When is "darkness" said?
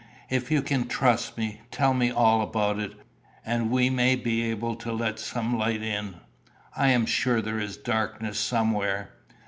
7.77-8.39